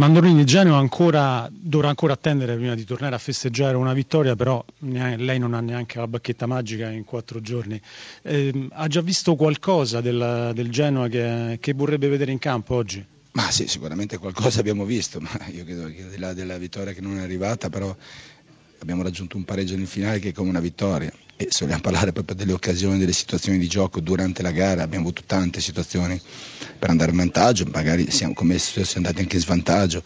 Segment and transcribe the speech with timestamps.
[0.00, 5.38] Mandolini Genova ancora, dovrà ancora attendere prima di tornare a festeggiare una vittoria, però lei
[5.38, 7.78] non ha neanche la bacchetta magica in quattro giorni.
[8.22, 13.04] Eh, ha già visto qualcosa del, del Genoa che, che, vorrebbe vedere in campo oggi?
[13.32, 16.94] Ma sì, sicuramente qualcosa abbiamo visto, ma io credo che al di là della vittoria
[16.94, 17.94] che non è arrivata, però
[18.78, 22.12] abbiamo raggiunto un pareggio nel finale che è come una vittoria e se vogliamo parlare
[22.12, 26.20] proprio delle occasioni, delle situazioni di gioco durante la gara, abbiamo avuto tante situazioni
[26.78, 30.02] per andare in vantaggio, magari siamo, come siamo andati anche in svantaggio,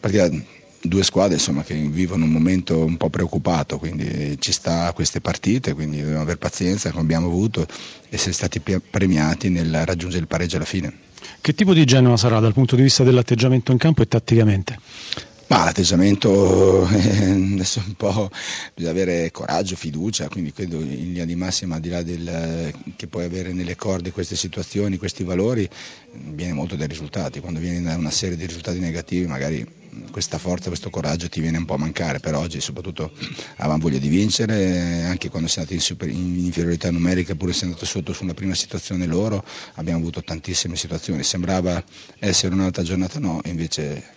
[0.00, 0.46] perché
[0.80, 5.20] due squadre insomma, che vivono un momento un po' preoccupato, quindi ci sta a queste
[5.20, 7.66] partite, quindi dobbiamo avere pazienza come abbiamo avuto e
[8.08, 11.00] essere stati premiati nel raggiungere il pareggio alla fine.
[11.42, 14.78] Che tipo di Genova sarà dal punto di vista dell'atteggiamento in campo e tatticamente?
[15.48, 18.30] Ma l'atteggiamento eh, adesso un po'
[18.74, 23.06] bisogna avere coraggio, fiducia, quindi credo in linea di massima al di là del, che
[23.06, 25.66] puoi avere nelle corde queste situazioni, questi valori,
[26.12, 27.40] viene molto dai risultati.
[27.40, 29.66] Quando vieni da una serie di risultati negativi magari
[30.10, 33.10] questa forza, questo coraggio ti viene un po' a mancare, però oggi soprattutto
[33.56, 37.72] avevamo voglia di vincere, anche quando siamo andati in, super, in inferiorità numerica, pur essendo
[37.72, 39.42] andato sotto sulla prima situazione loro,
[39.76, 41.22] abbiamo avuto tantissime situazioni.
[41.22, 41.82] Sembrava
[42.18, 44.16] essere un'altra giornata, no, invece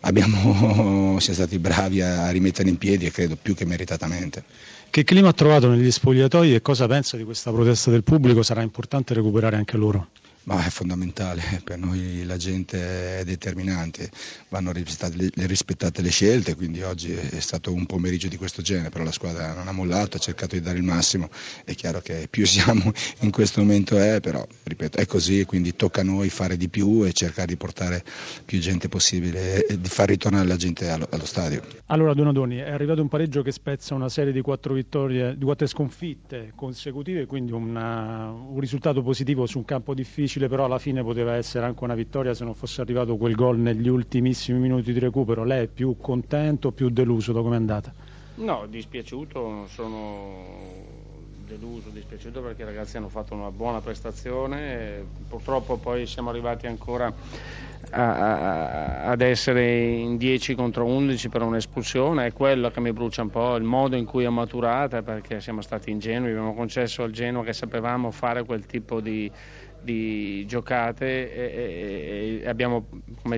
[0.00, 4.44] abbiamo, siamo stati bravi a rimettere in piedi e credo più che meritatamente.
[4.90, 8.42] Che clima ha trovato negli spogliatoi e cosa pensa di questa protesta del pubblico?
[8.42, 10.08] Sarà importante recuperare anche loro?
[10.48, 14.10] Ma è fondamentale, per noi la gente è determinante,
[14.48, 18.88] vanno rispettate le, rispettate le scelte, quindi oggi è stato un pomeriggio di questo genere,
[18.88, 21.28] però la squadra non ha mollato, ha cercato di dare il massimo,
[21.64, 22.90] è chiaro che più siamo
[23.20, 27.04] in questo momento è, però ripeto, è così, quindi tocca a noi fare di più
[27.04, 28.02] e cercare di portare
[28.42, 31.62] più gente possibile e di far ritornare la gente allo, allo stadio.
[31.86, 35.66] Allora Donadoni, è arrivato un pareggio che spezza una serie di quattro vittorie, di quattro
[35.66, 41.02] sconfitte consecutive, quindi una, un risultato positivo su un campo difficile difficile, però alla fine
[41.02, 44.98] poteva essere anche una vittoria se non fosse arrivato quel gol negli ultimissimi minuti di
[44.98, 45.44] recupero.
[45.44, 47.92] Lei è più contento o più deluso da come è andata?
[48.36, 51.07] No, dispiaciuto, sono
[51.48, 57.12] deluso, dispiaciuto perché i ragazzi hanno fatto una buona prestazione, purtroppo poi siamo arrivati ancora
[57.90, 63.22] a, a, ad essere in 10 contro 11 per un'espulsione, è quello che mi brucia
[63.22, 67.10] un po', il modo in cui è maturata perché siamo stati ingenui, abbiamo concesso al
[67.10, 69.30] Genoa che sapevamo fare quel tipo di,
[69.80, 72.86] di giocate e, e abbiamo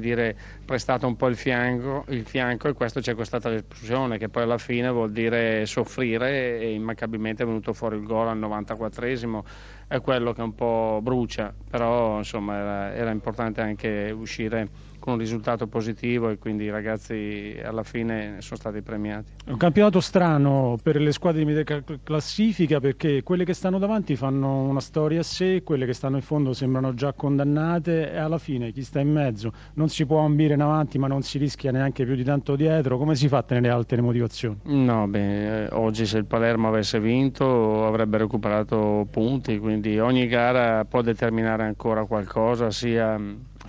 [0.00, 4.28] dire, prestato un po' il fianco, il fianco, e questo ci è costata l'espulsione che
[4.28, 9.40] poi alla fine vuol dire soffrire e immancabilmente è venuto fuori il gol al 94esimo
[9.86, 15.18] è quello che un po' brucia però insomma era, era importante anche uscire con un
[15.18, 19.32] risultato positivo e quindi i ragazzi alla fine sono stati premiati.
[19.44, 24.14] È un campionato strano per le squadre di media classifica perché quelle che stanno davanti
[24.14, 28.38] fanno una storia a sé, quelle che stanno in fondo sembrano già condannate e alla
[28.38, 31.72] fine chi sta in mezzo non si può ambire in avanti ma non si rischia
[31.72, 32.98] neanche più di tanto dietro.
[32.98, 34.58] Come si fa a tenere alte le motivazioni?
[34.64, 41.00] No, beh, oggi se il Palermo avesse vinto avrebbe recuperato punti, quindi ogni gara può
[41.00, 43.18] determinare ancora qualcosa sia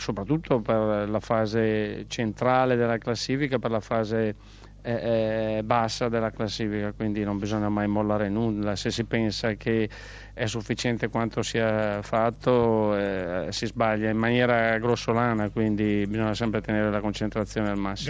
[0.01, 4.35] soprattutto per la fase centrale della classifica, per la fase
[4.81, 8.75] eh, eh, bassa della classifica, quindi non bisogna mai mollare nulla.
[8.75, 9.88] Se si pensa che
[10.34, 16.90] è sufficiente quanto sia fatto, eh, si sbaglia in maniera grossolana, quindi bisogna sempre tenere
[16.90, 18.09] la concentrazione al massimo.